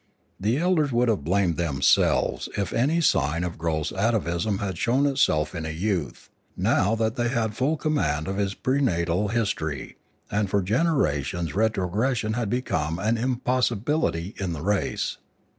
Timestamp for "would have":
0.91-1.23